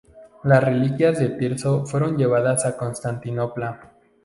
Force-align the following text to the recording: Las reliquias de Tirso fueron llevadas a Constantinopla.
Las 0.45 0.63
reliquias 0.63 1.19
de 1.19 1.29
Tirso 1.29 1.85
fueron 1.85 2.17
llevadas 2.17 2.65
a 2.65 2.75
Constantinopla. 2.75 3.91